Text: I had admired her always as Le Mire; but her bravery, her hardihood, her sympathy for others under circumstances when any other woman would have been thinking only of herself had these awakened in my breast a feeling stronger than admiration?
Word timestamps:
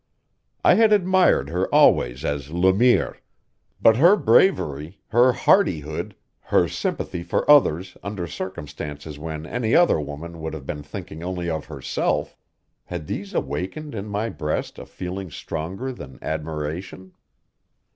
I 0.65 0.73
had 0.73 0.91
admired 0.93 1.49
her 1.49 1.67
always 1.71 2.25
as 2.25 2.49
Le 2.49 2.73
Mire; 2.73 3.19
but 3.79 3.97
her 3.97 4.15
bravery, 4.15 4.99
her 5.09 5.31
hardihood, 5.31 6.15
her 6.45 6.67
sympathy 6.67 7.21
for 7.21 7.47
others 7.47 7.95
under 8.01 8.25
circumstances 8.25 9.19
when 9.19 9.45
any 9.45 9.75
other 9.75 10.01
woman 10.01 10.41
would 10.41 10.55
have 10.55 10.65
been 10.65 10.81
thinking 10.81 11.21
only 11.21 11.51
of 11.51 11.65
herself 11.65 12.35
had 12.85 13.05
these 13.05 13.35
awakened 13.35 13.93
in 13.93 14.07
my 14.07 14.27
breast 14.29 14.79
a 14.79 14.87
feeling 14.87 15.29
stronger 15.29 15.91
than 15.91 16.17
admiration? 16.23 17.13